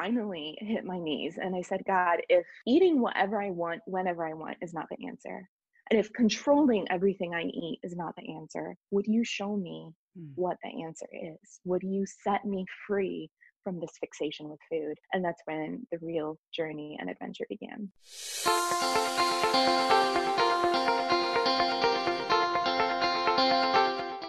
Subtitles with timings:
[0.00, 4.34] finally hit my knees and I said, God, if eating whatever I want, whenever I
[4.34, 5.48] want, is not the answer,
[5.90, 10.28] and if controlling everything I eat is not the answer, would you show me mm.
[10.34, 11.60] what the answer is?
[11.64, 13.30] Would you set me free
[13.64, 14.94] from this fixation with food?
[15.12, 17.90] And that's when the real journey and adventure began.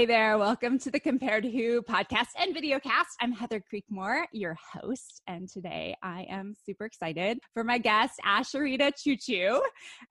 [0.00, 3.10] Hey there, welcome to the Compared Who podcast and videocast.
[3.20, 8.92] I'm Heather Creekmore, your host, and today I am super excited for my guest, Asheritah
[8.94, 9.60] Ciuciu.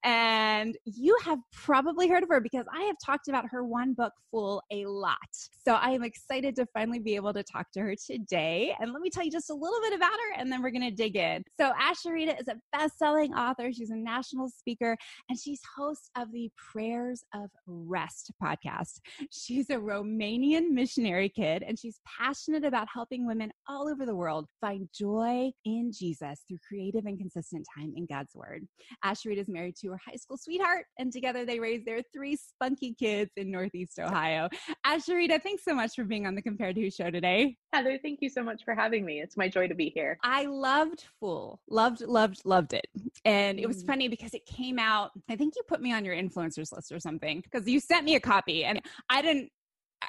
[0.04, 4.14] And you have probably heard of her because I have talked about her one book,
[4.30, 5.18] Full, a lot.
[5.66, 8.76] So I am excited to finally be able to talk to her today.
[8.80, 10.88] And let me tell you just a little bit about her, and then we're going
[10.88, 11.44] to dig in.
[11.60, 13.74] So Asheritah is a best-selling author.
[13.74, 14.96] She's a national speaker,
[15.30, 19.00] and she's host of the Prayers of Rest podcast.
[19.32, 24.48] She's a Romanian missionary kid, and she's passionate about helping women all over the world
[24.62, 28.68] find joy in Jesus through creative and consistent time in God's Word.
[29.04, 32.94] Asheritah is married to her high school sweetheart, and together they raise their three spunky
[32.94, 34.50] kids in Northeast Ohio.
[34.86, 37.58] Asheritah, thanks so much for being on the Compared to Who show today.
[37.74, 39.22] Heather, thank you so much for having me.
[39.22, 40.18] It's my joy to be here.
[40.24, 42.88] I loved Full, loved, loved, loved it.
[43.26, 43.88] And it was mm.
[43.88, 47.00] funny because it came out, I think you put me on your influencers list or
[47.00, 49.52] something because you sent me a copy and I didn't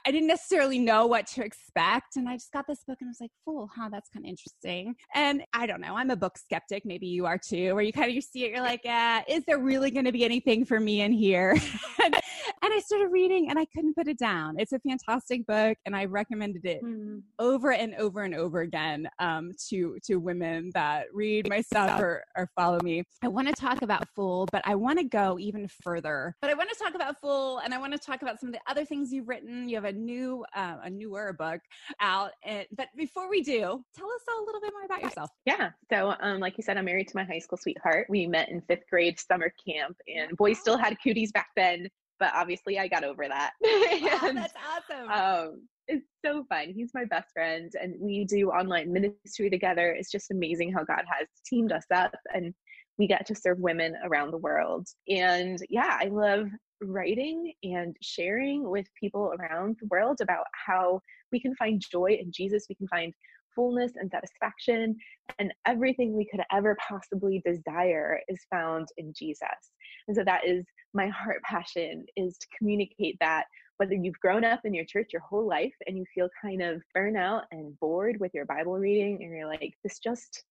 [0.07, 2.17] I didn't necessarily know what to expect.
[2.17, 3.89] And I just got this book and I was like, Full, huh?
[3.91, 4.95] That's kind of interesting.
[5.15, 5.97] And I don't know.
[5.97, 6.85] I'm a book skeptic.
[6.85, 9.45] Maybe you are too, where you kind of you see it, you're like, yeah, is
[9.47, 11.57] there really going to be anything for me in here?
[12.63, 14.57] and, I started reading and I couldn't put it down.
[14.59, 17.19] It's a fantastic book and I recommended it mm-hmm.
[17.39, 22.25] over and over and over again um, to, to women that read my stuff or,
[22.37, 23.03] or follow me.
[23.23, 26.35] I want to talk about Full, but I want to go even further.
[26.41, 28.55] But I want to talk about Full and I want to talk about some of
[28.55, 29.69] the other things you've written.
[29.69, 31.61] You have a new, uh, a newer book
[32.01, 32.33] out.
[32.45, 35.31] And, but before we do, tell us a little bit more about yourself.
[35.45, 35.71] Yeah.
[35.91, 38.07] So, um, like you said, I'm married to my high school sweetheart.
[38.09, 41.89] We met in fifth grade summer camp, and boys still had cooties back then.
[42.21, 43.53] But obviously, I got over that.
[44.23, 45.11] and, that's awesome.
[45.11, 46.73] Um, it's so fun.
[46.75, 49.91] He's my best friend, and we do online ministry together.
[49.99, 52.55] It's just amazing how God has teamed us up, and
[52.99, 54.87] we get to serve women around the world.
[55.09, 56.49] And yeah, I love
[56.83, 61.01] writing and sharing with people around the world about how
[61.33, 63.13] we can find joy in Jesus, we can find
[63.55, 64.97] fullness and satisfaction,
[65.39, 69.73] and everything we could ever possibly desire is found in Jesus.
[70.11, 73.45] And so that is my heart passion is to communicate that
[73.77, 76.83] whether you've grown up in your church your whole life and you feel kind of
[76.97, 80.43] burnout and bored with your Bible reading and you're like, this just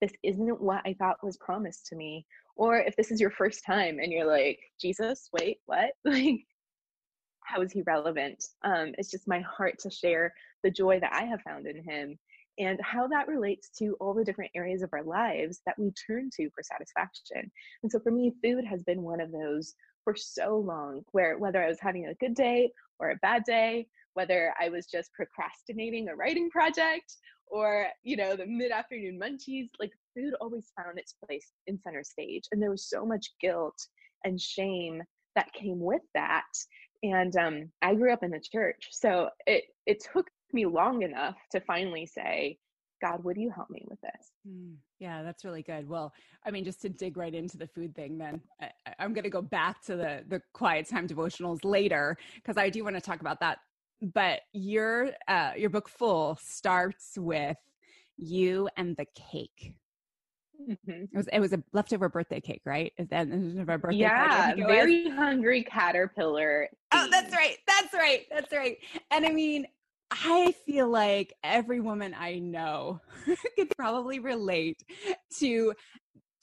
[0.00, 2.24] this isn't what I thought was promised to me,
[2.54, 5.90] or if this is your first time and you're like jesus wait what?
[6.04, 6.46] Like
[7.42, 8.44] how is he relevant?
[8.62, 10.32] Um it's just my heart to share
[10.62, 12.16] the joy that i have found in him
[12.58, 16.30] and how that relates to all the different areas of our lives that we turn
[16.36, 17.50] to for satisfaction.
[17.82, 21.64] And so for me food has been one of those for so long where whether
[21.64, 26.10] i was having a good day or a bad day whether i was just procrastinating
[26.10, 27.16] a writing project
[27.46, 32.44] or you know the mid-afternoon munchies like food always found its place in center stage.
[32.52, 33.76] And there was so much guilt
[34.24, 35.02] and shame
[35.34, 36.44] that came with that.
[37.02, 41.36] And um, i grew up in the church so it it took me long enough
[41.50, 42.58] to finally say
[43.00, 46.12] god would you help me with this mm, yeah that's really good well
[46.46, 49.30] i mean just to dig right into the food thing then I, i'm going to
[49.30, 53.20] go back to the the quiet time devotionals later because i do want to talk
[53.20, 53.58] about that
[54.12, 57.56] but your uh, your book full starts with
[58.16, 59.74] you and the cake
[60.68, 60.90] Mm-hmm.
[60.90, 62.92] It was it was a leftover birthday cake, right?
[62.96, 66.68] Is that a birthday yeah, very hungry caterpillar.
[66.92, 67.56] Oh, that's right.
[67.66, 68.26] That's right.
[68.30, 68.78] That's right.
[69.10, 69.66] And I mean,
[70.10, 73.00] I feel like every woman I know
[73.56, 74.82] could probably relate
[75.38, 75.72] to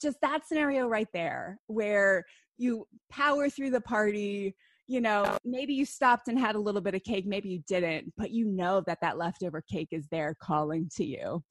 [0.00, 2.24] just that scenario right there where
[2.58, 4.54] you power through the party
[4.88, 8.12] you know maybe you stopped and had a little bit of cake maybe you didn't
[8.16, 11.42] but you know that that leftover cake is there calling to you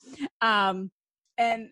[0.42, 0.92] um
[1.38, 1.69] and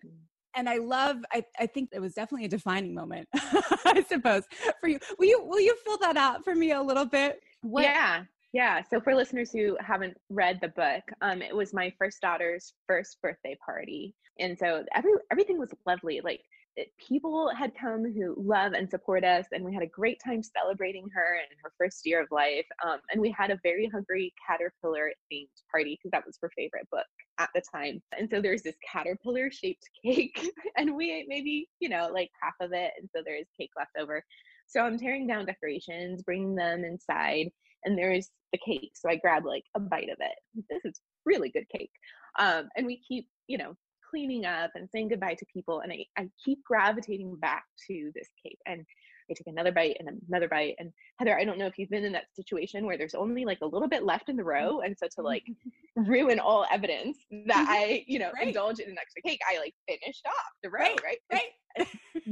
[0.56, 4.42] and I love I, I think it was definitely a defining moment, I suppose,
[4.80, 4.98] for you.
[5.18, 7.40] Will you will you fill that out for me a little bit?
[7.62, 8.24] What, yeah.
[8.52, 8.82] Yeah.
[8.90, 13.18] So for listeners who haven't read the book, um, it was my first daughter's first
[13.22, 14.14] birthday party.
[14.40, 16.20] And so every everything was lovely.
[16.22, 16.40] Like
[16.76, 20.42] it, people had come who love and support us, and we had a great time
[20.42, 22.66] celebrating her and her first year of life.
[22.84, 26.88] Um, and we had a very hungry caterpillar themed party because that was her favorite
[26.90, 27.06] book
[27.38, 28.00] at the time.
[28.18, 32.54] And so there's this caterpillar shaped cake, and we ate maybe, you know, like half
[32.60, 32.92] of it.
[32.98, 34.24] And so there's cake left over.
[34.66, 37.50] So I'm tearing down decorations, bringing them inside,
[37.84, 38.92] and there's the cake.
[38.94, 40.64] So I grab like a bite of it.
[40.68, 41.92] This is really good cake.
[42.38, 43.74] Um, and we keep, you know,
[44.08, 45.80] cleaning up and saying goodbye to people.
[45.80, 48.58] And I, I keep gravitating back to this cake.
[48.66, 48.84] And
[49.30, 50.74] I take another bite and another bite.
[50.78, 53.60] And Heather, I don't know if you've been in that situation where there's only like
[53.62, 54.80] a little bit left in the row.
[54.80, 55.44] And so to like
[55.96, 58.48] ruin all evidence that I, you know, right.
[58.48, 61.18] indulge in an extra cake, I like finished off the row, right?
[61.30, 61.42] Right.
[61.78, 61.88] right.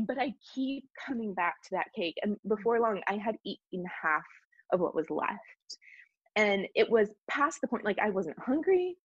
[0.08, 2.16] but I keep coming back to that cake.
[2.22, 4.24] And before long, I had eaten half
[4.72, 5.78] of what was left.
[6.36, 8.96] And it was past the point, like I wasn't hungry.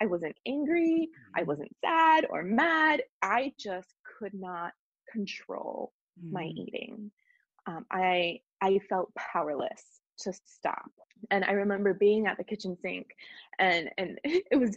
[0.00, 1.08] I wasn't angry.
[1.34, 1.48] I mm-hmm.
[1.48, 3.02] wasn't sad or mad.
[3.22, 4.72] I just could not
[5.12, 5.92] control
[6.22, 6.32] mm.
[6.32, 7.10] my eating.
[7.66, 9.82] Um, I I felt powerless
[10.20, 10.90] to stop.
[11.30, 13.08] And I remember being at the kitchen sink,
[13.58, 14.76] and and it was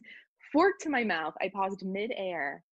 [0.51, 1.33] fork to my mouth.
[1.41, 2.63] I paused midair,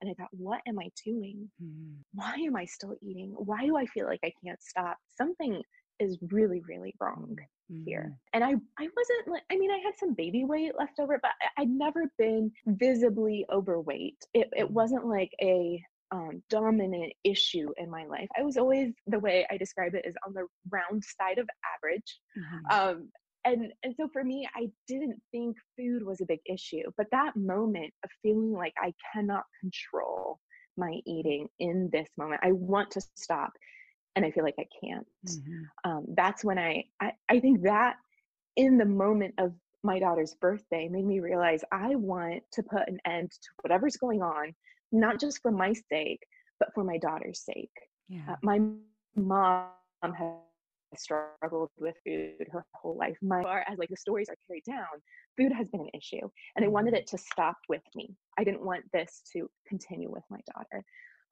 [0.00, 1.48] and I thought, "What am I doing?
[1.62, 1.96] Mm.
[2.14, 3.34] Why am I still eating?
[3.36, 4.98] Why do I feel like I can't stop?
[5.16, 5.62] Something
[6.00, 7.36] is really really wrong."
[7.70, 7.84] mm-hmm.
[7.84, 8.16] here.
[8.32, 11.32] And I, I wasn't like, I mean, I had some baby weight left over, but
[11.56, 14.16] I, would never been visibly overweight.
[14.34, 14.74] It, it mm-hmm.
[14.74, 15.82] wasn't like a
[16.12, 18.28] um, dominant issue in my life.
[18.38, 22.18] I was always the way I describe it is on the round side of average.
[22.36, 22.78] Mm-hmm.
[22.78, 23.08] Um,
[23.46, 27.36] and and so for me, I didn't think food was a big issue, but that
[27.36, 30.38] moment of feeling like I cannot control
[30.76, 33.52] my eating in this moment, I want to stop
[34.16, 35.06] and I feel like I can't.
[35.26, 35.90] Mm-hmm.
[35.90, 37.96] Um, that's when I, I, I think that
[38.56, 39.52] in the moment of
[39.82, 44.22] my daughter's birthday made me realize I want to put an end to whatever's going
[44.22, 44.54] on,
[44.92, 46.20] not just for my sake,
[46.58, 47.70] but for my daughter's sake.
[48.08, 48.20] Yeah.
[48.28, 48.60] Uh, my
[49.16, 49.68] mom
[50.02, 50.34] has
[50.96, 53.16] struggled with food her whole life.
[53.22, 54.86] My far as like the stories are carried down,
[55.38, 57.02] food has been an issue, and I wanted mm-hmm.
[57.02, 58.14] it to stop with me.
[58.38, 60.84] I didn't want this to continue with my daughter.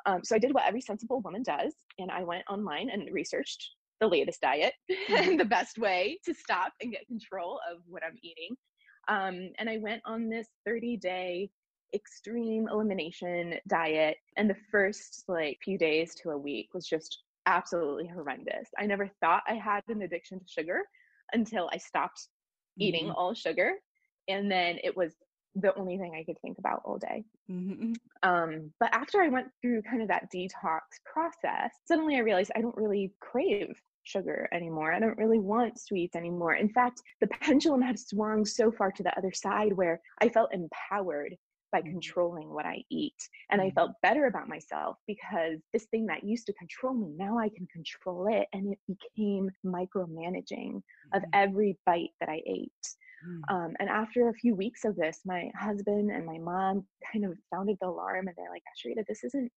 [0.06, 3.70] Um, so I did what every sensible woman does, and I went online and researched
[4.00, 5.14] the latest diet mm-hmm.
[5.14, 8.56] and the best way to stop and get control of what I'm eating.
[9.08, 11.50] Um, and I went on this 30 day
[11.94, 18.06] extreme elimination diet, and the first like few days to a week was just absolutely
[18.06, 18.68] horrendous.
[18.78, 20.82] I never thought I had an addiction to sugar
[21.32, 22.82] until I stopped mm-hmm.
[22.82, 23.72] eating all sugar.
[24.28, 25.14] And then it was
[25.60, 27.24] the only thing I could think about all day.
[27.50, 27.92] Mm-hmm.
[28.22, 32.60] Um, but after I went through kind of that detox process, suddenly I realized I
[32.60, 34.92] don't really crave sugar anymore.
[34.92, 36.54] I don't really want sweets anymore.
[36.54, 40.54] In fact, the pendulum had swung so far to the other side where I felt
[40.54, 41.36] empowered
[41.70, 41.90] by mm-hmm.
[41.90, 43.16] controlling what I eat.
[43.50, 43.74] And I mm-hmm.
[43.74, 47.66] felt better about myself because this thing that used to control me, now I can
[47.66, 48.46] control it.
[48.52, 51.30] And it became micromanaging of mm-hmm.
[51.34, 52.70] every bite that I ate.
[53.26, 53.54] Mm.
[53.54, 57.38] Um, and after a few weeks of this, my husband and my mom kind of
[57.52, 59.50] sounded the alarm and they're like, Asheritah, this isn't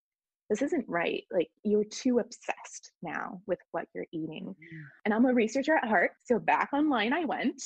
[0.49, 1.23] this isn't right.
[1.31, 4.47] Like you're too obsessed now with what you're eating.
[4.47, 4.83] Mm.
[5.05, 6.11] And I'm a researcher at heart.
[6.25, 7.61] So back online I went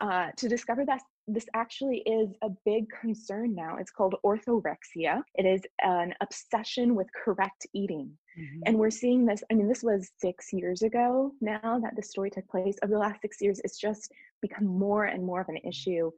[0.00, 3.76] uh, to discover that this actually is a big concern now.
[3.78, 5.22] It's called orthorexia.
[5.34, 8.12] It is an obsession with correct eating.
[8.38, 8.60] Mm-hmm.
[8.66, 12.30] And we're seeing this, I mean, this was six years ago now that the story
[12.30, 12.76] took place.
[12.82, 15.68] Over the last six years, it's just become more and more of an mm-hmm.
[15.68, 16.10] issue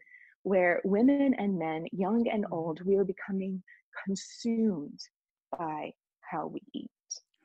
[0.43, 2.55] where women and men, young and mm-hmm.
[2.55, 3.63] old, we are becoming
[4.07, 5.01] consumed
[5.59, 6.91] by how we eat.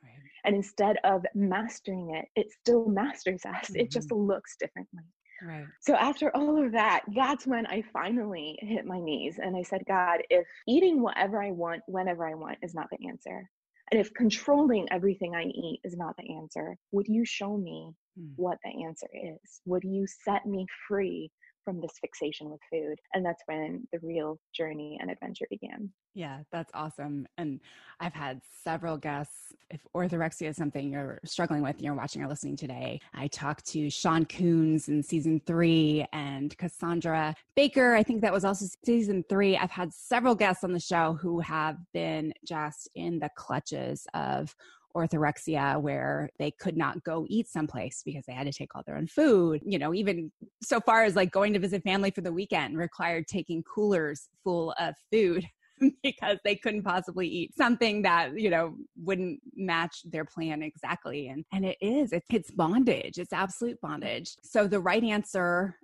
[0.02, 0.12] Right.
[0.44, 3.70] And instead of mastering it, it still masters us.
[3.70, 3.80] Mm-hmm.
[3.80, 4.26] It just mm-hmm.
[4.26, 5.02] looks differently.
[5.42, 5.66] Right.
[5.80, 9.84] So after all of that, that's when I finally hit my knees and I said,
[9.86, 13.48] God, if eating whatever I want, whenever I want is not the answer,
[13.90, 18.32] and if controlling everything I eat is not the answer, would you show me mm.
[18.36, 19.60] what the answer is?
[19.64, 21.30] Would you set me free
[21.66, 22.96] from this fixation with food.
[23.12, 25.90] And that's when the real journey and adventure began.
[26.14, 27.26] Yeah, that's awesome.
[27.36, 27.60] And
[28.00, 29.52] I've had several guests.
[29.68, 33.90] If orthorexia is something you're struggling with, you're watching or listening today, I talked to
[33.90, 37.96] Sean Coons in season three and Cassandra Baker.
[37.96, 39.56] I think that was also season three.
[39.56, 44.54] I've had several guests on the show who have been just in the clutches of
[44.96, 48.96] orthorexia where they could not go eat someplace because they had to take all their
[48.96, 49.60] own food.
[49.64, 53.26] You know, even so far as like going to visit family for the weekend required
[53.28, 55.46] taking coolers full of food
[56.02, 61.28] because they couldn't possibly eat something that you know wouldn't match their plan exactly.
[61.28, 64.34] And and it is it's, it's bondage it's absolute bondage.
[64.42, 65.76] So the right answer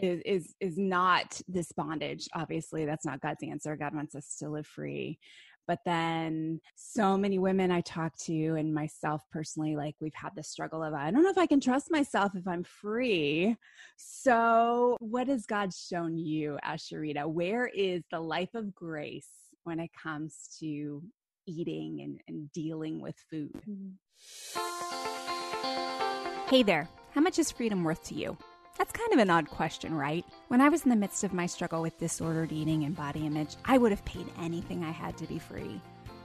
[0.00, 2.86] is is is not this bondage obviously.
[2.86, 3.76] That's not god's answer.
[3.76, 5.18] God wants us to live free
[5.66, 10.42] but then so many women I talk to, and myself personally, like we've had the
[10.42, 13.56] struggle of, I don't know if I can trust myself if I'm free.
[13.96, 17.26] So, what has God shown you, Asheritah?
[17.26, 19.28] Where is the life of grace
[19.64, 21.02] when it comes to
[21.46, 23.62] eating and, and dealing with food?
[23.68, 23.90] Mm-hmm.
[26.48, 26.88] Hey there.
[27.12, 28.36] How much is freedom worth to you?
[28.80, 30.24] That's kind of an odd question, right?
[30.48, 33.56] When I was in the midst of my struggle with disordered eating and body image,
[33.66, 35.82] I would have paid anything I had to be free.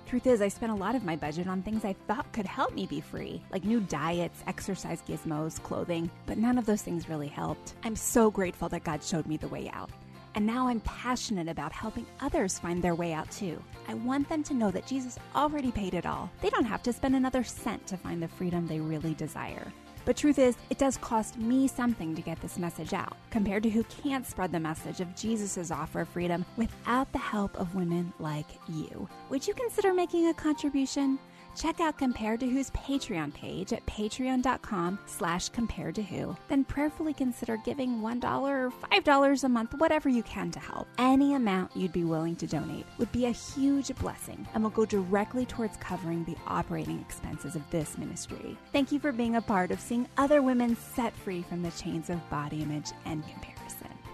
[0.07, 2.74] Truth is, I spent a lot of my budget on things I thought could help
[2.74, 7.27] me be free, like new diets, exercise gizmos, clothing, but none of those things really
[7.27, 7.74] helped.
[7.83, 9.89] I'm so grateful that God showed me the way out.
[10.35, 13.62] And now I'm passionate about helping others find their way out too.
[13.89, 16.31] I want them to know that Jesus already paid it all.
[16.41, 19.74] They don't have to spend another cent to find the freedom they really desire.
[20.05, 23.69] But truth is, it does cost me something to get this message out, compared to
[23.69, 28.13] who can't spread the message of Jesus' offer of freedom without the help of women
[28.19, 29.09] like you.
[29.29, 31.17] Would you consider making a contribution?
[31.55, 36.35] Check out Compared to Who's Patreon page at patreon.com slash compared to who.
[36.47, 40.88] Then prayerfully consider giving $1 or $5 a month, whatever you can to help.
[40.97, 44.85] Any amount you'd be willing to donate would be a huge blessing and will go
[44.85, 48.57] directly towards covering the operating expenses of this ministry.
[48.71, 52.09] Thank you for being a part of seeing other women set free from the chains
[52.09, 53.55] of body image and comparison.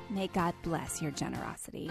[0.09, 1.89] May God bless your generosity.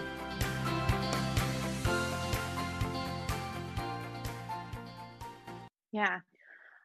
[5.91, 6.19] Yeah.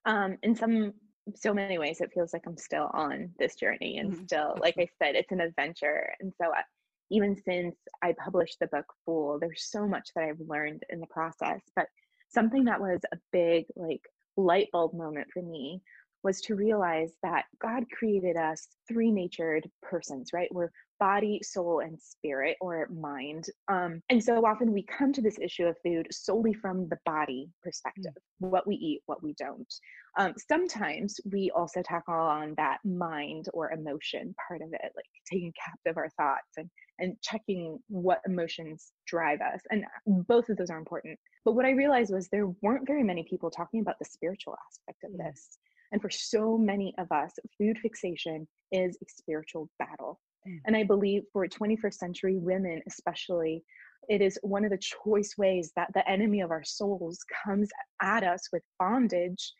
[0.05, 0.95] Um, in some
[1.35, 4.25] so many ways, it feels like I'm still on this journey, and mm-hmm.
[4.25, 6.13] still, like I said, it's an adventure.
[6.21, 6.63] And so, uh,
[7.11, 11.07] even since I published the book Full, there's so much that I've learned in the
[11.07, 11.61] process.
[11.75, 11.87] But
[12.29, 14.03] something that was a big like
[14.37, 15.83] light bulb moment for me
[16.23, 20.53] was to realize that God created us three natured persons, right?
[20.53, 23.47] We're body, soul, and spirit or mind.
[23.69, 27.49] Um, and so often we come to this issue of food solely from the body
[27.63, 28.51] perspective mm.
[28.51, 29.73] what we eat, what we don't.
[30.19, 35.53] Um, sometimes we also tackle on that mind or emotion part of it, like taking
[35.63, 39.61] captive our thoughts and, and checking what emotions drive us.
[39.71, 41.19] And both of those are important.
[41.45, 45.05] But what I realized was there weren't very many people talking about the spiritual aspect
[45.05, 45.27] of mm.
[45.27, 45.59] this.
[45.93, 50.21] And for so many of us, food fixation is a spiritual battle.
[50.47, 50.61] Mm.
[50.67, 53.63] And I believe for 21st century women, especially,
[54.09, 57.69] it is one of the choice ways that the enemy of our souls comes
[58.01, 59.53] at us with bondage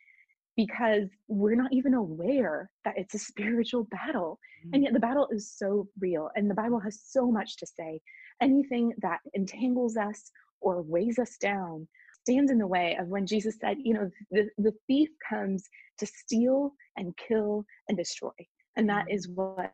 [0.55, 4.39] because we're not even aware that it's a spiritual battle.
[4.65, 4.69] Mm.
[4.73, 8.01] And yet the battle is so real, and the Bible has so much to say.
[8.41, 11.87] Anything that entangles us or weighs us down
[12.21, 15.63] stands in the way of when Jesus said, you know, the, the thief comes
[15.99, 18.31] to steal and kill and destroy.
[18.75, 19.13] And that mm.
[19.35, 19.73] what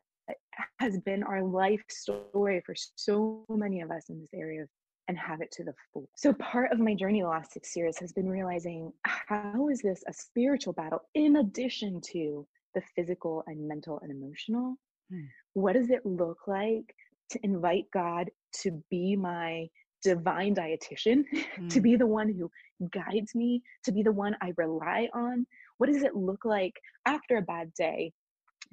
[0.80, 4.65] has been our life story for so many of us in this area
[5.08, 6.08] and have it to the full.
[6.15, 10.03] So part of my journey the last six years has been realizing how is this
[10.08, 14.75] a spiritual battle in addition to the physical and mental and emotional?
[15.12, 15.25] Hmm.
[15.53, 16.96] What does it look like
[17.32, 18.30] to invite God
[18.62, 19.68] to be my
[20.01, 21.24] divine dietitian,
[21.56, 21.68] hmm.
[21.70, 22.50] to be the one who
[22.92, 25.46] guides me, to be the one I rely on?
[25.77, 26.74] What does it look like
[27.06, 28.13] after a bad day?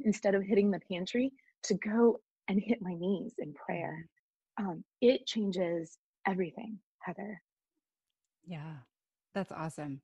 [0.04, 1.32] Instead of hitting the pantry,
[1.64, 4.06] to go and hit my knees in prayer.
[4.58, 7.40] Um, it changes everything, Heather.
[8.46, 8.74] Yeah,
[9.34, 10.00] that's awesome.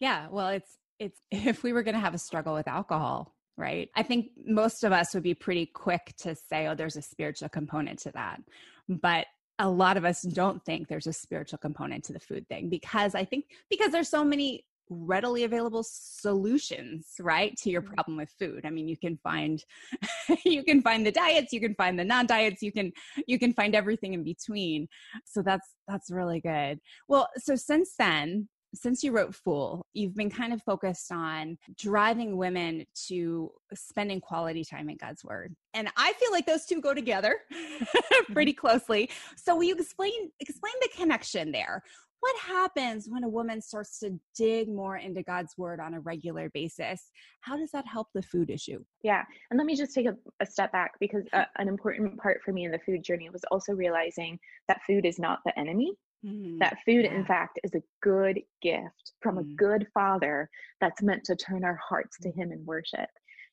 [0.00, 3.90] Yeah, well, it's it's if we were going to have a struggle with alcohol, right?
[3.96, 7.48] I think most of us would be pretty quick to say, "Oh, there's a spiritual
[7.48, 8.40] component to that,"
[8.88, 9.26] but
[9.58, 13.16] a lot of us don't think there's a spiritual component to the food thing because
[13.16, 17.94] I think because there's so many readily available solutions right to your mm-hmm.
[17.94, 19.64] problem with food i mean you can find
[20.44, 22.92] you can find the diets you can find the non-diets you can
[23.26, 24.88] you can find everything in between
[25.24, 26.78] so that's that's really good
[27.08, 32.36] well so since then since you wrote Full, you've been kind of focused on driving
[32.36, 35.54] women to spending quality time in God's Word.
[35.74, 37.36] And I feel like those two go together
[38.32, 39.10] pretty closely.
[39.36, 41.82] So will you explain explain the connection there?
[42.20, 46.50] What happens when a woman starts to dig more into God's word on a regular
[46.50, 47.10] basis?
[47.42, 48.82] How does that help the food issue?
[49.02, 49.22] Yeah.
[49.50, 52.52] And let me just take a, a step back because uh, an important part for
[52.52, 55.92] me in the food journey was also realizing that food is not the enemy.
[56.26, 57.14] Mm, that food, yeah.
[57.14, 59.40] in fact, is a good gift from mm.
[59.40, 63.08] a good father that's meant to turn our hearts to him in worship.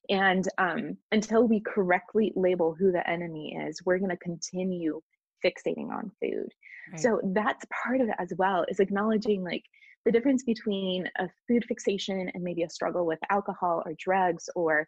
[0.09, 5.01] And um, until we correctly label who the enemy is, we're going to continue
[5.43, 6.49] fixating on food.
[6.91, 6.99] Right.
[6.99, 9.63] So that's part of it as well, is acknowledging like
[10.05, 14.87] the difference between a food fixation and maybe a struggle with alcohol or drugs or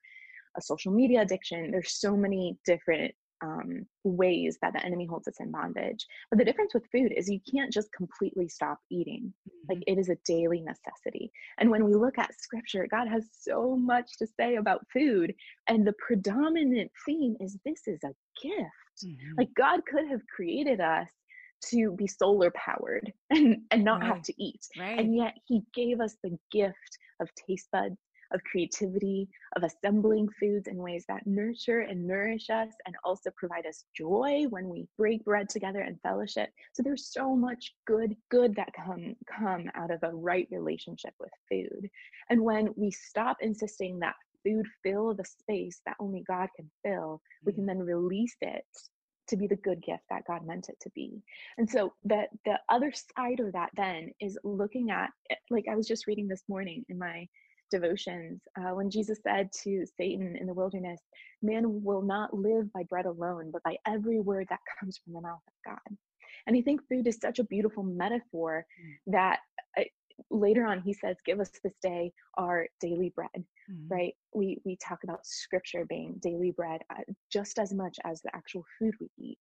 [0.58, 1.72] a social media addiction.
[1.72, 6.06] There's so many different um, ways that the enemy holds us in bondage.
[6.30, 9.34] But the difference with food is you can't just completely stop eating.
[9.48, 9.76] Mm-hmm.
[9.76, 11.32] Like it is a daily necessity.
[11.60, 15.34] And when we look at scripture, God has so much to say about food.
[15.68, 18.72] And the predominant theme is this is a gift.
[19.06, 19.34] Mm-hmm.
[19.38, 21.10] Like God could have created us
[21.70, 24.08] to be solar powered and, and not right.
[24.08, 24.66] have to eat.
[24.80, 25.00] Right.
[25.00, 27.98] And yet he gave us the gift of taste buds
[28.34, 33.66] of creativity, of assembling foods in ways that nurture and nourish us and also provide
[33.66, 36.50] us joy when we break bread together and fellowship.
[36.74, 41.32] So there's so much good, good that come come out of a right relationship with
[41.50, 41.90] food.
[42.30, 44.16] And when we stop insisting that
[44.48, 47.68] food fill the space that only God can fill, we can mm.
[47.68, 48.66] then release it
[49.28, 51.22] to be the good gift that God meant it to be.
[51.58, 55.10] And so the the other side of that then is looking at
[55.50, 57.28] like I was just reading this morning in my
[57.70, 61.02] devotions uh, when Jesus said to Satan in the wilderness,
[61.42, 65.22] Man will not live by bread alone, but by every word that comes from the
[65.22, 65.98] mouth of God.
[66.46, 69.12] And I think food is such a beautiful metaphor mm.
[69.14, 69.40] that
[69.78, 69.84] uh,
[70.30, 73.90] later on he says, Give us this day our daily bread, mm.
[73.90, 74.14] right?
[74.34, 78.64] We, we talk about scripture being daily bread uh, just as much as the actual
[78.80, 79.38] food we eat.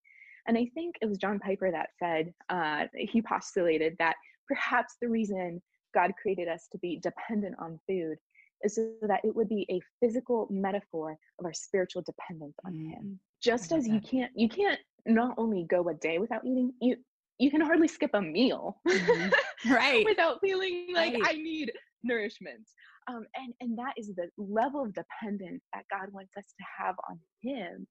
[0.47, 4.15] And I think it was John Piper that said, uh, he postulated that
[4.47, 5.61] perhaps the reason
[5.93, 8.17] God created us to be dependent on food
[8.63, 12.91] is so that it would be a physical metaphor of our spiritual dependence on mm.
[12.91, 16.97] him just as you can't you can't not only go a day without eating you
[17.39, 19.71] you can hardly skip a meal mm-hmm.
[19.73, 21.23] right without feeling like right.
[21.27, 22.63] i need nourishment
[23.09, 26.95] um, and and that is the level of dependence that god wants us to have
[27.09, 27.87] on him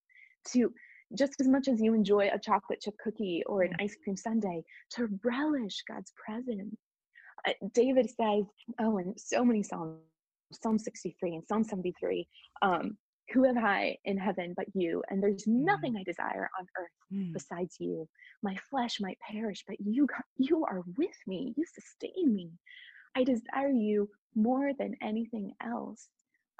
[0.45, 0.71] to
[1.17, 3.83] just as much as you enjoy a chocolate chip cookie or an mm.
[3.83, 6.75] ice cream sundae to relish god's presence
[7.47, 8.45] uh, David says,
[8.79, 9.99] oh, in so many Psalms,
[10.51, 12.27] Psalm 63 and Psalm 73,
[12.61, 12.97] um,
[13.33, 15.03] who have I in heaven but you?
[15.09, 15.99] And there's nothing mm.
[15.99, 17.33] I desire on earth mm.
[17.33, 18.07] besides you.
[18.43, 20.07] My flesh might perish, but you,
[20.37, 21.53] you are with me.
[21.57, 22.51] You sustain me.
[23.15, 26.07] I desire you more than anything else.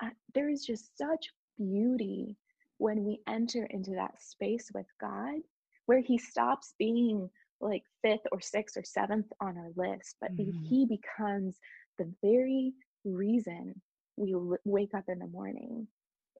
[0.04, 2.36] Uh, there is just such beauty
[2.78, 5.40] when we enter into that space with God
[5.86, 7.30] where He stops being
[7.62, 10.64] like fifth or sixth or seventh on our list, but mm-hmm.
[10.64, 11.58] he becomes
[11.98, 12.74] the very
[13.04, 13.80] reason
[14.18, 15.88] we wake up in the morning.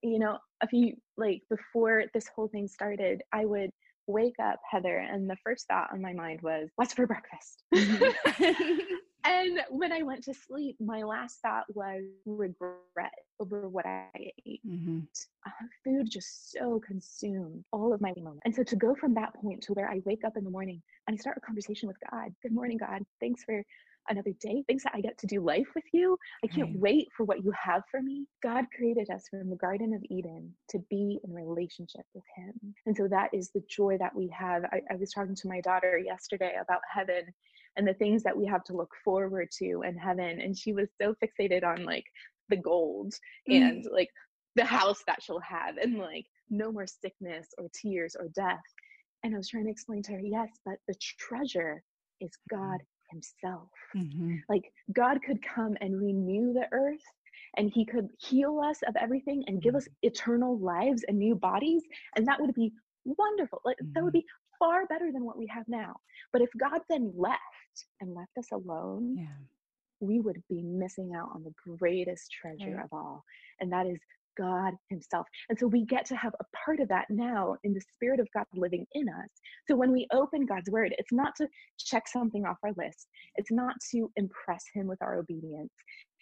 [0.06, 3.70] You know, a few like before this whole thing started, I would
[4.06, 7.62] wake up, Heather, and the first thought on my mind was, What's for breakfast?
[7.74, 8.78] Mm-hmm.
[9.24, 14.08] and when I went to sleep, my last thought was regret over what I
[14.46, 14.60] ate.
[14.66, 15.00] Mm-hmm.
[15.46, 15.50] Uh,
[15.84, 18.42] food just so consumed all of my moments.
[18.44, 20.82] And so to go from that point to where I wake up in the morning
[21.06, 22.30] and I start a conversation with God.
[22.42, 23.02] Good morning, God.
[23.20, 23.62] Thanks for
[24.08, 24.64] another day.
[24.66, 26.18] Thanks that I get to do life with you.
[26.44, 26.80] I can't right.
[26.80, 28.26] wait for what you have for me.
[28.42, 32.74] God created us from the Garden of Eden to be in relationship with Him.
[32.86, 34.64] And so that is the joy that we have.
[34.64, 37.22] I, I was talking to my daughter yesterday about heaven
[37.76, 40.40] and the things that we have to look forward to in heaven.
[40.40, 42.06] And she was so fixated on like
[42.48, 43.14] the gold
[43.48, 43.60] mm.
[43.60, 44.10] and like
[44.54, 48.62] the house that she'll have and like no more sickness or tears or death.
[49.22, 51.82] And I was trying to explain to her, yes, but the treasure
[52.20, 53.68] is God himself.
[53.94, 54.36] Mm-hmm.
[54.48, 57.04] Like God could come and renew the earth
[57.56, 60.08] and he could heal us of everything and give us mm-hmm.
[60.08, 61.82] eternal lives and new bodies.
[62.16, 62.72] And that would be
[63.04, 63.60] wonderful.
[63.64, 64.20] Like that would mm-hmm.
[64.20, 64.26] be
[64.58, 65.96] far better than what we have now.
[66.32, 67.40] But if God then left
[68.00, 69.26] and left us alone, yeah.
[70.00, 72.84] we would be missing out on the greatest treasure right.
[72.84, 73.24] of all.
[73.60, 73.98] And that is
[74.36, 75.26] God Himself.
[75.48, 78.28] And so we get to have a part of that now in the Spirit of
[78.34, 79.28] God living in us.
[79.68, 83.52] So when we open God's Word, it's not to check something off our list, it's
[83.52, 85.72] not to impress Him with our obedience,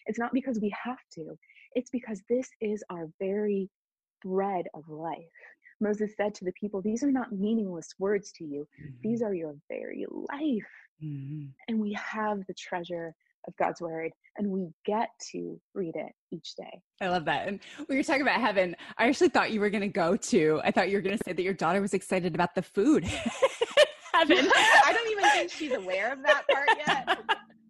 [0.06, 1.36] it's not because we have to,
[1.74, 3.68] it's because this is our very
[4.22, 5.18] bread of life.
[5.80, 8.92] Moses said to the people, These are not meaningless words to you, mm-hmm.
[9.02, 10.70] these are your very life.
[11.02, 11.46] Mm-hmm.
[11.68, 13.14] And we have the treasure
[13.46, 16.80] of God's word and we get to read it each day.
[17.00, 17.48] I love that.
[17.48, 20.60] And when you're talking about heaven, I actually thought you were going to go to,
[20.64, 23.04] I thought you were going to say that your daughter was excited about the food.
[24.14, 24.50] heaven.
[24.54, 27.18] I don't even think she's aware of that part yet.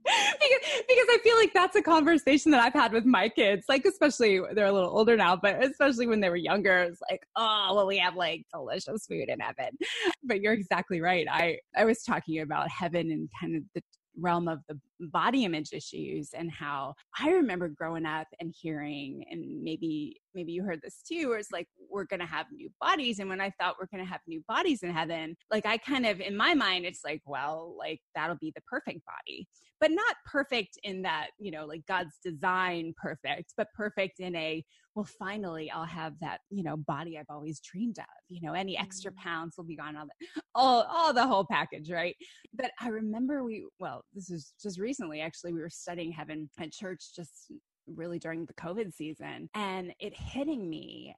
[0.06, 3.84] because, because I feel like that's a conversation that I've had with my kids, like
[3.84, 7.72] especially they're a little older now, but especially when they were younger, it's like, oh,
[7.74, 9.76] well, we have like delicious food in heaven.
[10.22, 11.26] But you're exactly right.
[11.30, 13.82] I I was talking about heaven and kind of the
[14.18, 19.62] realm of the body image issues and how I remember growing up and hearing and
[19.62, 23.29] maybe maybe you heard this too where it's like we're to have new bodies and
[23.29, 26.37] when I thought we're to have new bodies in heaven like I kind of in
[26.37, 29.48] my mind it's like well like that'll be the perfect body
[29.81, 34.64] but not perfect in that you know like God's design perfect but perfect in a
[34.94, 38.78] well finally I'll have that you know body I've always dreamed of you know any
[38.78, 39.16] extra mm.
[39.16, 42.16] pounds will be gone all the all all the whole package right
[42.54, 46.72] but I remember we well this is just recently actually we were studying heaven at
[46.72, 47.52] church just
[47.87, 51.14] really during the covid season and it hitting me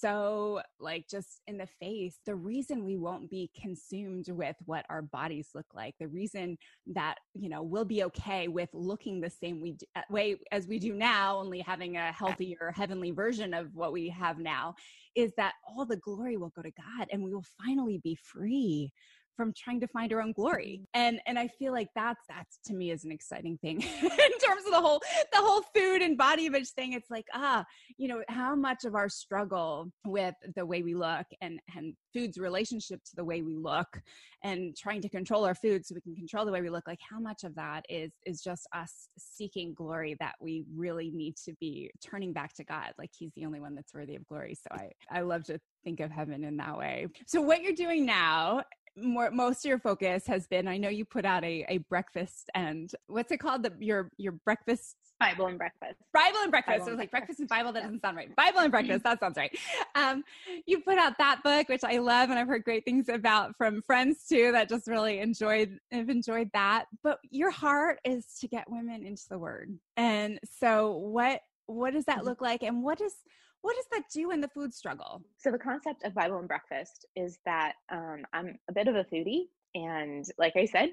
[0.00, 5.02] so like just in the face the reason we won't be consumed with what our
[5.02, 9.60] bodies look like the reason that you know we'll be okay with looking the same
[9.60, 13.92] we do, way as we do now only having a healthier heavenly version of what
[13.92, 14.74] we have now
[15.14, 18.92] is that all the glory will go to god and we will finally be free
[19.36, 20.82] from trying to find our own glory.
[20.94, 24.64] And and i feel like that's that's to me is an exciting thing in terms
[24.66, 25.00] of the whole
[25.32, 26.92] the whole food and body image thing.
[26.92, 27.64] It's like ah
[27.96, 32.38] you know how much of our struggle with the way we look and and food's
[32.38, 34.00] relationship to the way we look
[34.42, 36.98] and trying to control our food so we can control the way we look like
[37.08, 41.52] how much of that is is just us seeking glory that we really need to
[41.60, 42.92] be turning back to god.
[42.98, 44.54] Like he's the only one that's worthy of glory.
[44.54, 47.06] So i i love to think of heaven in that way.
[47.26, 48.62] So what you're doing now
[48.96, 52.50] more most of your focus has been i know you put out a, a breakfast
[52.54, 53.62] and what's it called?
[53.62, 55.96] The your your breakfast bible and breakfast.
[56.14, 56.78] Bible and breakfast.
[56.78, 57.40] Bible so it was like breakfast.
[57.40, 58.34] and bible that doesn't sound right.
[58.36, 59.56] Bible and breakfast that sounds right.
[59.94, 60.24] Um
[60.66, 63.82] you put out that book which i love and i've heard great things about from
[63.82, 66.86] friends too that just really enjoyed have enjoyed that.
[67.02, 69.78] But your heart is to get women into the word.
[69.96, 72.26] And so what what does that mm-hmm.
[72.26, 72.62] look like?
[72.62, 73.14] And what is
[73.62, 75.22] what does that do in the food struggle?
[75.36, 79.04] So, the concept of Bible and breakfast is that um, I'm a bit of a
[79.04, 79.44] foodie.
[79.74, 80.90] And like I said,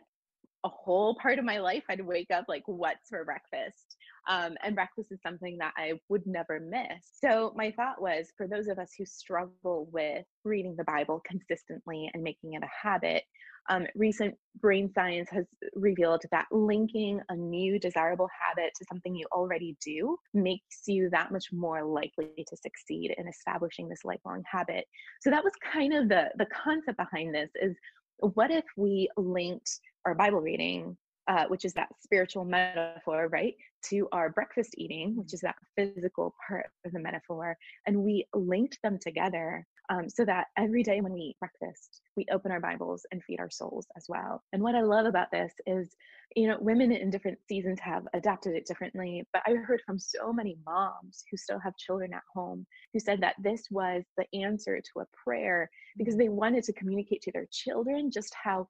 [0.65, 3.86] a whole part of my life, I'd wake up like, what's for breakfast?
[4.27, 7.03] Um, and breakfast is something that I would never miss.
[7.23, 12.09] So, my thought was for those of us who struggle with reading the Bible consistently
[12.13, 13.23] and making it a habit,
[13.69, 19.25] um, recent brain science has revealed that linking a new desirable habit to something you
[19.31, 24.85] already do makes you that much more likely to succeed in establishing this lifelong habit.
[25.21, 27.75] So that was kind of the the concept behind this is
[28.19, 33.53] what if we linked our Bible reading uh, which is that spiritual metaphor, right,
[33.89, 37.57] to our breakfast eating, which is that physical part of the metaphor.
[37.85, 42.25] And we linked them together um, so that every day when we eat breakfast, we
[42.31, 44.43] open our Bibles and feed our souls as well.
[44.51, 45.95] And what I love about this is,
[46.35, 49.25] you know, women in different seasons have adapted it differently.
[49.31, 53.21] But I heard from so many moms who still have children at home who said
[53.21, 57.47] that this was the answer to a prayer because they wanted to communicate to their
[57.51, 58.67] children just how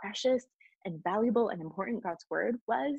[0.00, 0.44] precious
[0.84, 2.98] and valuable and important God's word was.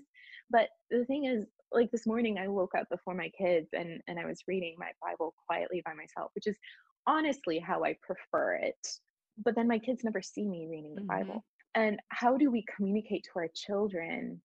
[0.49, 4.19] But the thing is, like this morning, I woke up before my kids and, and
[4.19, 6.57] I was reading my Bible quietly by myself, which is
[7.07, 8.87] honestly how I prefer it.
[9.43, 11.07] But then my kids never see me reading the mm-hmm.
[11.07, 11.45] Bible.
[11.73, 14.41] And how do we communicate to our children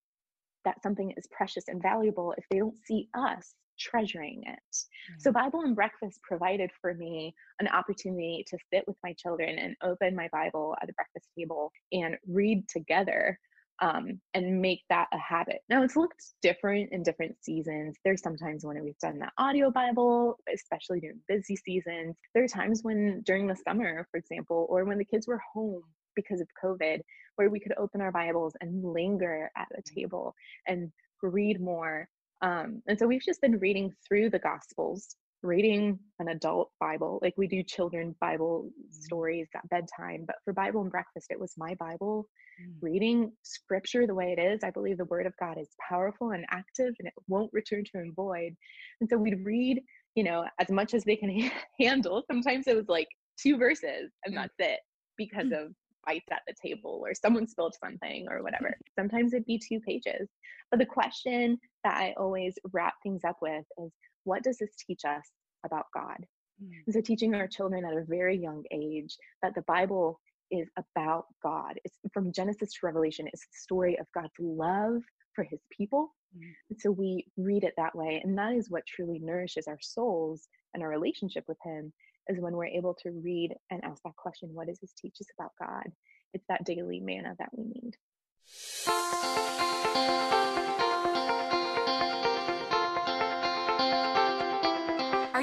[0.63, 4.59] that something is precious and valuable if they don't see us treasuring it.
[4.71, 5.19] Mm-hmm.
[5.19, 9.75] So, Bible and Breakfast provided for me an opportunity to sit with my children and
[9.83, 13.39] open my Bible at the breakfast table and read together
[13.79, 15.61] um, and make that a habit.
[15.69, 17.95] Now, it's looked different in different seasons.
[18.03, 22.15] There's sometimes when we've done the audio Bible, especially during busy seasons.
[22.33, 25.83] There are times when during the summer, for example, or when the kids were home
[26.15, 27.01] because of COVID,
[27.35, 30.33] where we could open our Bibles and linger at the table
[30.67, 32.07] and read more
[32.41, 37.33] um, and so we've just been reading through the Gospels, reading an adult Bible, like
[37.37, 38.93] we do children Bible mm.
[38.93, 40.23] stories at bedtime.
[40.25, 42.27] But for Bible and breakfast, it was my Bible,
[42.61, 42.73] mm.
[42.81, 44.63] reading scripture the way it is.
[44.63, 47.99] I believe the Word of God is powerful and active, and it won't return to
[47.99, 48.55] him void.
[49.01, 49.81] And so we'd read,
[50.15, 52.23] you know, as much as they can handle.
[52.27, 53.07] Sometimes it was like
[53.39, 54.37] two verses, and mm.
[54.37, 54.79] that's it
[55.17, 55.65] because mm.
[55.65, 55.73] of
[56.07, 58.77] fights at the table or someone spilled something or whatever.
[58.97, 60.29] Sometimes it'd be two pages.
[60.71, 63.91] But the question that I always wrap things up with is
[64.23, 65.25] what does this teach us
[65.65, 66.17] about God?
[66.63, 66.71] Mm.
[66.85, 71.25] And so teaching our children at a very young age that the Bible is about
[71.43, 71.79] God.
[71.83, 75.01] It's from Genesis to Revelation, it's the story of God's love
[75.33, 76.49] for his people Mm-hmm.
[76.69, 78.21] And so we read it that way.
[78.23, 81.93] And that is what truly nourishes our souls and our relationship with Him
[82.29, 85.27] is when we're able to read and ask that question what does this teach us
[85.37, 85.91] about God?
[86.33, 87.95] It's that daily manna that we need.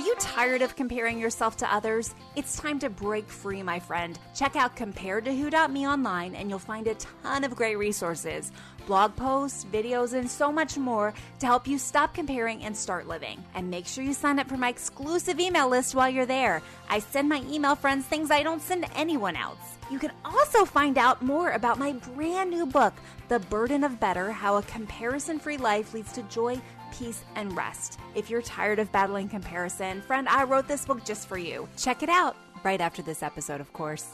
[0.05, 2.14] You tired of comparing yourself to others?
[2.37, 4.19] It's time to break free, my friend.
[4.35, 8.53] Check out comparedtowho.me online and you'll find a ton of great resources
[8.87, 13.43] blog posts, videos, and so much more to help you stop comparing and start living.
[13.55, 16.61] And make sure you sign up for my exclusive email list while you're there.
[16.90, 19.79] I send my email friends things I don't send anyone else.
[19.90, 22.93] You can also find out more about my brand new book,
[23.29, 26.61] The Burden of Better How a Comparison Free Life Leads to Joy
[26.99, 27.99] peace, and rest.
[28.15, 31.69] If you're tired of battling comparison, friend, I wrote this book just for you.
[31.77, 34.07] Check it out right after this episode, of course.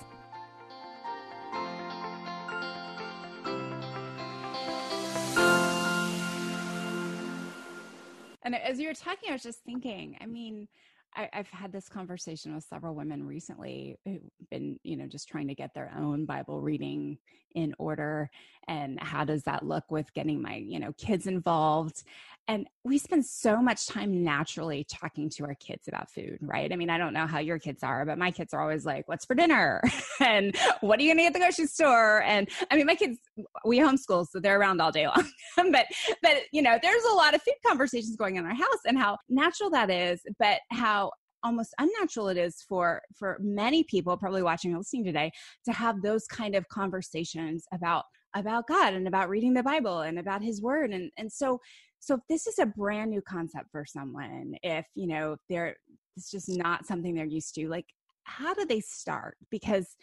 [8.43, 10.67] And as you were talking, I was just thinking, I mean,
[11.15, 15.49] I, have had this conversation with several women recently who've been, you know, just trying
[15.49, 17.19] to get their own Bible reading
[17.55, 18.31] in order.
[18.69, 22.05] And how does that look with getting my, you know, kids involved?
[22.51, 26.73] And we spend so much time naturally talking to our kids about food, right?
[26.73, 29.07] I mean, I don't know how your kids are, but my kids are always like,
[29.07, 29.81] what's for dinner?
[30.21, 32.25] and what are you going to get at the grocery store?
[32.25, 33.21] And I mean, my kids,
[33.65, 35.31] we homeschool, so they're around all day long.
[35.71, 35.87] but,
[36.25, 38.99] but, you know, there's a lot of food conversations going on in our house and
[38.99, 41.13] how natural that is, but how
[41.45, 45.31] almost unnatural it is for for many people probably watching and listening today
[45.65, 48.05] to have those kind of conversations about
[48.37, 51.59] about God and about reading the Bible and about his word and and so
[52.01, 55.77] so if this is a brand new concept for someone if you know they're
[56.17, 57.87] it's just not something they're used to like
[58.25, 59.97] how do they start because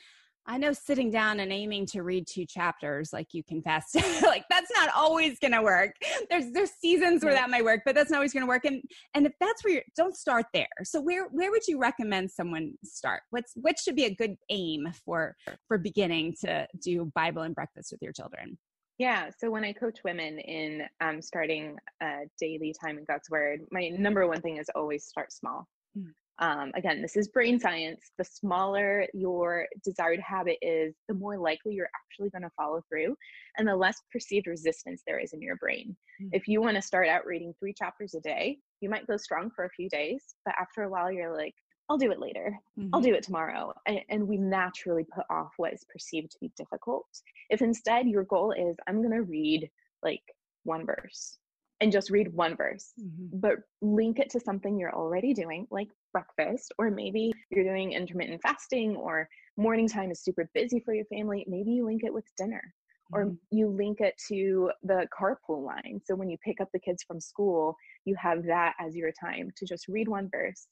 [0.50, 4.72] I know sitting down and aiming to read two chapters, like you confessed, like that's
[4.74, 5.92] not always going to work.
[6.30, 8.64] There's there's seasons where that might work, but that's not always going to work.
[8.64, 8.82] And
[9.14, 10.68] and if that's where you don't start there.
[10.84, 13.24] So where where would you recommend someone start?
[13.30, 15.36] What's what should be a good aim for
[15.68, 18.58] for beginning to do Bible and breakfast with your children?
[18.98, 19.30] Yeah.
[19.38, 23.90] So when I coach women in um, starting a daily time in God's Word, my
[23.90, 25.68] number one thing is always start small.
[25.98, 26.14] Mm.
[26.40, 28.12] Um, again, this is brain science.
[28.18, 33.16] The smaller your desired habit is, the more likely you're actually going to follow through
[33.58, 35.96] and the less perceived resistance there is in your brain.
[36.22, 36.30] Mm-hmm.
[36.34, 39.50] If you want to start out reading three chapters a day, you might go strong
[39.56, 41.56] for a few days, but after a while, you're like,
[41.90, 42.60] I'll do it later.
[42.78, 42.90] Mm-hmm.
[42.94, 43.74] I'll do it tomorrow.
[43.86, 47.08] And, and, we naturally put off what is perceived to be difficult.
[47.50, 49.70] If instead your goal is, I'm going to read
[50.04, 50.24] like
[50.64, 51.38] one verse
[51.80, 53.40] and just read one verse, mm-hmm.
[53.40, 58.42] but link it to something you're already doing, like breakfast, or maybe you're doing intermittent
[58.42, 61.46] fasting, or morning time is super busy for your family.
[61.48, 62.74] Maybe you link it with dinner,
[63.14, 63.16] mm-hmm.
[63.16, 66.02] or you link it to the carpool line.
[66.04, 69.52] So when you pick up the kids from school, you have that as your time
[69.56, 70.68] to just read one verse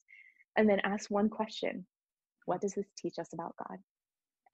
[0.57, 1.85] and then ask one question
[2.45, 3.77] What does this teach us about God?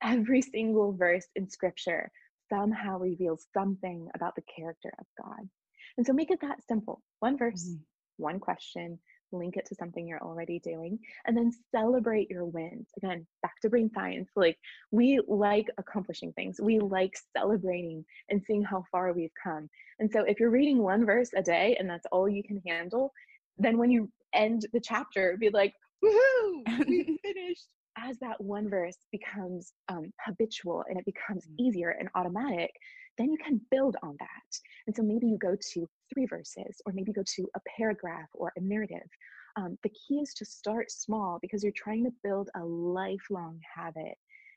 [0.02, 2.10] Every single verse in scripture
[2.52, 5.48] somehow reveals something about the character of God.
[5.96, 7.82] And so make it that simple one verse, mm-hmm.
[8.16, 8.98] one question,
[9.32, 12.88] link it to something you're already doing, and then celebrate your wins.
[12.98, 14.30] Again, back to brain science.
[14.36, 14.58] Like
[14.90, 19.68] we like accomplishing things, we like celebrating and seeing how far we've come.
[19.98, 23.12] And so if you're reading one verse a day and that's all you can handle,
[23.58, 27.68] then when you end the chapter, be like, woohoo, we finished.
[27.98, 31.54] As that one verse becomes um, habitual and it becomes mm.
[31.58, 32.70] easier and automatic,
[33.18, 34.58] then you can build on that.
[34.86, 38.52] And so maybe you go to three verses, or maybe go to a paragraph or
[38.56, 39.08] a narrative.
[39.56, 44.16] Um, the key is to start small because you're trying to build a lifelong habit.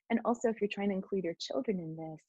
[0.10, 2.20] And also, if you're trying to include your children in this,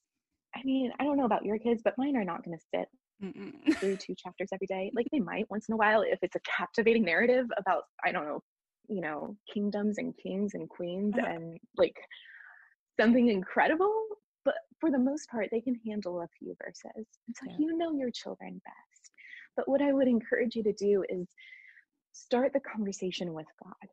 [0.56, 2.88] I mean, I don't know about your kids, but mine are not going to sit
[3.22, 3.76] Mm-mm.
[3.78, 4.90] through two chapters every day.
[4.94, 8.24] Like they might once in a while if it's a captivating narrative about, I don't
[8.24, 8.42] know,
[8.88, 11.26] you know, kingdoms and kings and queens uh-huh.
[11.26, 11.96] and like
[12.98, 13.92] something incredible
[14.46, 17.56] but for the most part they can handle a few verses and so yeah.
[17.58, 19.10] you know your children best
[19.56, 21.26] but what i would encourage you to do is
[22.12, 23.90] start the conversation with god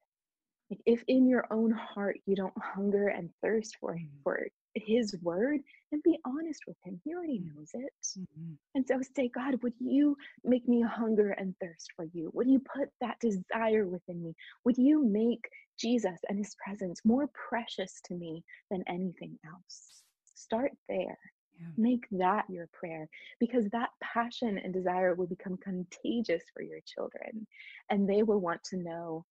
[0.71, 4.21] like if in your own heart you don't hunger and thirst for mm-hmm.
[4.23, 5.60] for his word
[5.92, 7.58] and be honest with him he already mm-hmm.
[7.60, 8.54] knows it mm-hmm.
[8.76, 12.60] and so say god would you make me hunger and thirst for you would you
[12.60, 14.34] put that desire within me
[14.66, 15.48] would you make
[15.80, 20.04] jesus and his presence more precious to me than anything else
[20.44, 21.18] start there.
[21.60, 21.68] Yeah.
[21.78, 23.08] Make that your prayer
[23.40, 27.48] because that passion and desire will become contagious for your children.
[27.90, 29.26] And they will want to know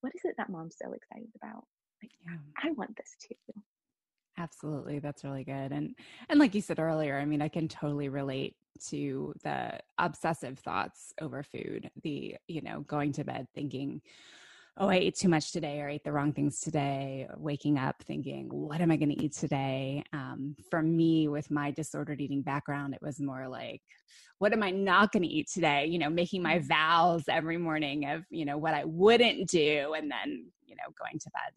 [0.00, 1.64] what is it that mom's so excited about?
[2.02, 2.36] Like, yeah.
[2.62, 3.62] I want this too.
[4.40, 5.00] Absolutely.
[5.00, 5.70] That's really good.
[5.72, 5.94] And
[6.28, 8.56] and like you said earlier, I mean, I can totally relate
[8.88, 14.00] to the obsessive thoughts over food, the, you know, going to bed thinking,
[14.78, 18.48] oh, I ate too much today or ate the wrong things today, waking up thinking,
[18.48, 20.02] what am I going to eat today?
[20.14, 23.82] Um, for me, with my disordered eating background, it was more like,
[24.38, 25.84] what am I not going to eat today?
[25.84, 26.66] You know, making my mm.
[26.66, 31.18] vows every morning of, you know, what I wouldn't do and then, you know, going
[31.18, 31.52] to bed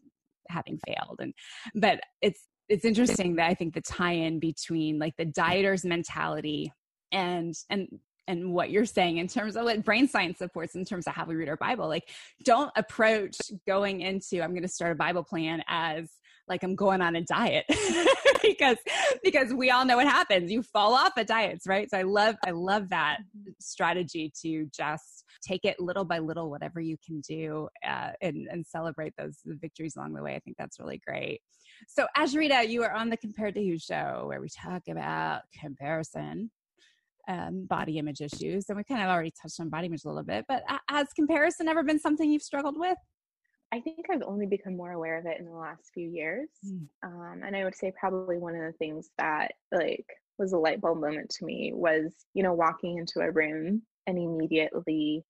[0.50, 1.20] having failed.
[1.20, 1.32] And,
[1.74, 6.72] but it's, it's interesting that I think the tie in between like the dieter's mentality
[7.12, 7.88] and and
[8.26, 11.26] and what you're saying in terms of what brain science supports in terms of how
[11.26, 11.88] we read our Bible.
[11.88, 12.08] Like,
[12.42, 16.10] don't approach going into I'm going to start a Bible plan as
[16.48, 17.64] like I'm going on a diet
[18.42, 18.76] because
[19.22, 20.50] because we all know what happens.
[20.50, 21.90] You fall off of diets, right?
[21.90, 23.50] So I love I love that mm-hmm.
[23.60, 28.66] strategy to just take it little by little, whatever you can do, uh, and and
[28.66, 30.34] celebrate those victories along the way.
[30.34, 31.40] I think that's really great.
[31.88, 36.50] So Asheritah, you are on the Compared to Who show where we talk about comparison
[37.28, 38.66] um, body image issues.
[38.68, 41.68] And we kind of already touched on body image a little bit, but has comparison
[41.68, 42.98] ever been something you've struggled with?
[43.72, 46.48] I think I've only become more aware of it in the last few years.
[46.64, 46.86] Mm.
[47.02, 50.06] Um, and I would say probably one of the things that like
[50.38, 54.18] was a light bulb moment to me was, you know, walking into a room and
[54.18, 55.24] immediately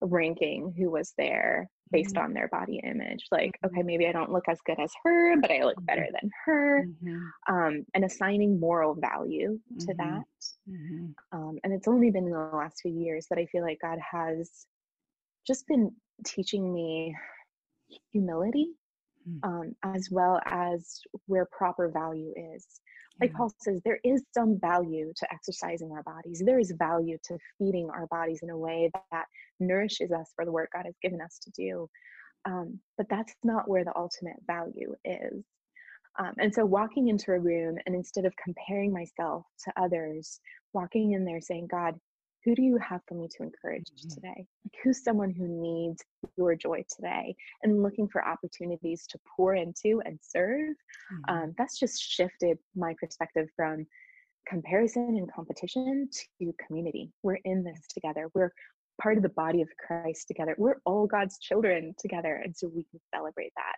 [0.00, 2.24] ranking who was there based mm-hmm.
[2.24, 3.66] on their body image like mm-hmm.
[3.66, 6.16] okay maybe i don't look as good as her but i look better mm-hmm.
[6.20, 7.54] than her mm-hmm.
[7.54, 9.96] um, and assigning moral value to mm-hmm.
[9.96, 10.24] that
[10.70, 11.38] mm-hmm.
[11.38, 13.98] um, and it's only been in the last few years that i feel like god
[13.98, 14.66] has
[15.46, 15.90] just been
[16.24, 17.14] teaching me
[18.12, 18.68] humility
[19.28, 19.38] mm.
[19.48, 22.80] um, as well as where proper value is
[23.20, 26.40] like Paul says, there is some value to exercising our bodies.
[26.44, 29.24] There is value to feeding our bodies in a way that
[29.60, 31.88] nourishes us for the work God has given us to do.
[32.44, 35.44] Um, but that's not where the ultimate value is.
[36.18, 40.40] Um, and so, walking into a room and instead of comparing myself to others,
[40.72, 41.94] walking in there saying, God,
[42.44, 44.14] who do you have for me to encourage mm-hmm.
[44.14, 44.46] today?
[44.64, 46.02] Like, who's someone who needs
[46.36, 47.34] your joy today?
[47.62, 50.74] And looking for opportunities to pour into and serve.
[51.12, 51.34] Mm-hmm.
[51.34, 53.86] Um, that's just shifted my perspective from
[54.48, 56.08] comparison and competition
[56.40, 57.12] to community.
[57.22, 58.30] We're in this together.
[58.34, 58.52] We're
[59.00, 60.54] part of the body of Christ together.
[60.58, 62.40] We're all God's children together.
[62.44, 63.76] And so we can celebrate that.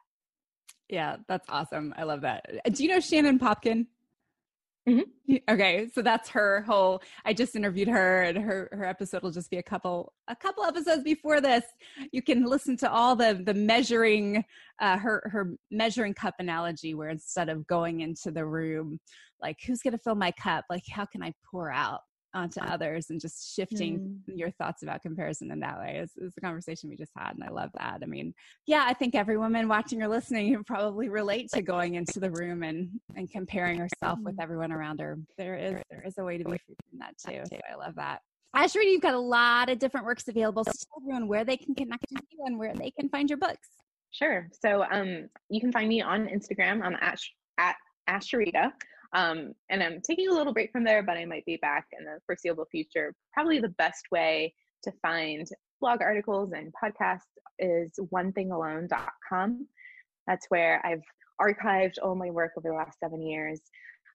[0.88, 1.94] Yeah, that's awesome.
[1.96, 2.44] I love that.
[2.72, 3.87] Do you know Shannon Popkin?
[4.88, 5.37] Mm-hmm.
[5.48, 7.02] Okay, so that's her whole.
[7.24, 10.64] I just interviewed her, and her her episode will just be a couple a couple
[10.64, 11.64] episodes before this.
[12.12, 14.42] You can listen to all the the measuring
[14.80, 18.98] uh, her her measuring cup analogy, where instead of going into the room,
[19.40, 22.00] like who's going to fill my cup, like how can I pour out
[22.35, 24.38] onto others and just shifting mm.
[24.38, 27.43] your thoughts about comparison in that way is, is the conversation we just had and
[27.43, 28.33] i love that i mean
[28.66, 32.31] yeah i think every woman watching or listening can probably relate to going into the
[32.31, 34.43] room and and comparing herself with mm-hmm.
[34.43, 37.43] everyone around her there is there is a way to be free from that too
[37.49, 38.21] so i love that
[38.55, 40.64] Asheritah, you've got a lot of different works available.
[40.64, 43.38] So tell everyone where they can connect with you and where they can find your
[43.38, 43.69] books.
[44.11, 44.49] Sure.
[44.61, 46.83] So um, you can find me on Instagram.
[46.83, 47.21] I'm at,
[47.59, 47.77] at
[48.09, 48.73] Asheritah.
[49.12, 52.05] Um, and I'm taking a little break from there, but I might be back in
[52.05, 53.14] the foreseeable future.
[53.33, 55.49] Probably the best way to find
[55.81, 57.20] blog articles and podcasts
[57.59, 59.66] is onethingalone.com.
[60.27, 61.03] That's where I've
[61.40, 63.61] archived all my work over the last seven years.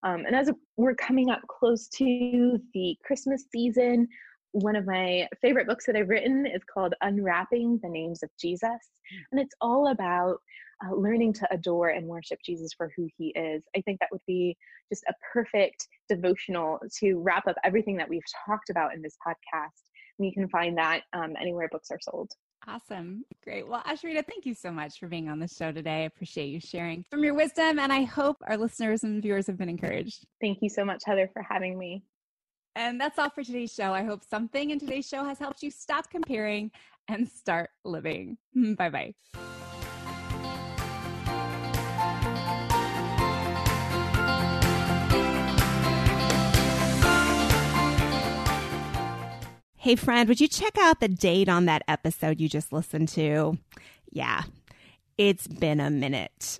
[0.03, 4.07] Um, and as we're coming up close to the Christmas season,
[4.55, 8.69] one of my favorite books that I've written is called Unwrapping the Names of Jesus.
[9.31, 10.37] And it's all about
[10.85, 13.63] uh, learning to adore and worship Jesus for who he is.
[13.75, 14.55] I think that would be
[14.87, 19.89] just a perfect devotional to wrap up everything that we've talked about in this podcast.
[20.17, 22.31] And you can find that um, anywhere books are sold.
[22.65, 23.25] Awesome.
[23.43, 23.67] Great.
[23.67, 26.03] Well, Asheritah, thank you so much for being on the show today.
[26.03, 29.57] I appreciate you sharing from your wisdom, and I hope our listeners and viewers have
[29.57, 30.25] been encouraged.
[30.39, 32.03] Thank you so much, Heather, for having me.
[32.75, 33.93] And that's all for today's show.
[33.93, 36.71] I hope something in today's show has helped you stop comparing
[37.07, 38.37] and start living.
[38.53, 39.13] Hmm, bye bye.
[49.77, 53.59] Hey, friend, would you check out the date on that episode you just listened to?
[54.09, 54.41] Yeah,
[55.17, 56.59] it's been a minute.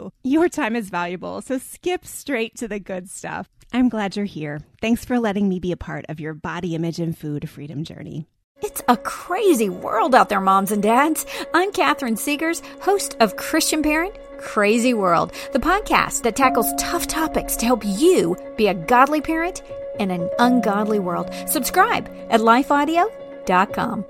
[0.00, 0.12] You.
[0.22, 3.48] Your time is valuable, so skip straight to the good stuff.
[3.72, 4.60] I'm glad you're here.
[4.80, 8.26] Thanks for letting me be a part of your body image and food freedom journey.
[8.62, 11.24] It's a crazy world out there, moms and dads.
[11.54, 17.56] I'm Catherine Segars, host of Christian Parent Crazy World, the podcast that tackles tough topics
[17.56, 19.62] to help you be a godly parent
[19.98, 21.30] in an ungodly world.
[21.46, 24.04] Subscribe at lifeaudio.com.